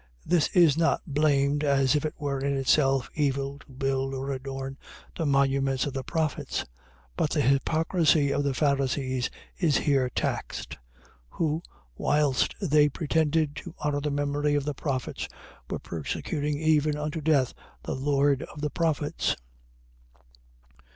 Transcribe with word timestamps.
.This 0.25 0.47
is 0.55 0.75
not 0.77 1.03
blamed, 1.05 1.63
as 1.63 1.95
if 1.95 2.05
it 2.05 2.15
were 2.17 2.39
in 2.39 2.57
itself 2.57 3.11
evil 3.13 3.59
to 3.59 3.71
build 3.71 4.15
or 4.15 4.31
adorn 4.31 4.79
the 5.15 5.27
monuments 5.27 5.85
of 5.85 5.93
the 5.93 6.03
prophets: 6.03 6.65
but 7.15 7.29
the 7.29 7.41
hypocrisy 7.41 8.33
of 8.33 8.43
the 8.43 8.55
Pharisees 8.55 9.29
is 9.59 9.77
here 9.77 10.09
taxed; 10.09 10.75
who, 11.29 11.61
whilst 11.95 12.55
they 12.59 12.89
pretended 12.89 13.55
to 13.57 13.75
honour 13.85 14.01
the 14.01 14.09
memory 14.09 14.55
of 14.55 14.65
the 14.65 14.73
prophets, 14.73 15.29
were 15.69 15.77
persecuting 15.77 16.57
even 16.57 16.97
unto 16.97 17.21
death 17.21 17.53
the 17.83 17.93
Lord 17.93 18.41
of 18.41 18.61
the 18.61 18.71
prophets. 18.71 19.35